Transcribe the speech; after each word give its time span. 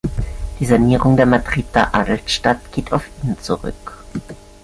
Die 0.59 0.65
Sanierung 0.65 1.15
der 1.15 1.27
Madrider 1.27 1.93
Altstadt 1.93 2.71
geht 2.71 2.91
auf 2.91 3.07
ihn 3.21 3.37
zurück. 3.37 3.93